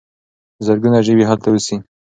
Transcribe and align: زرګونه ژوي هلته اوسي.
زرګونه 0.65 0.97
ژوي 1.07 1.23
هلته 1.29 1.47
اوسي. 1.49 1.75